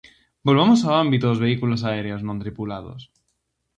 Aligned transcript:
Volvamos 0.47 0.79
ao 0.83 0.97
ámbito 1.03 1.25
dos 1.27 1.41
vehículos 1.45 1.81
aéreos 1.89 2.21
non 2.27 2.39
tripulados. 2.43 3.01